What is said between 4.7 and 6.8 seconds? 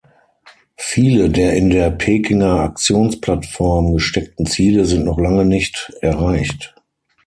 sind noch lange nicht erreicht.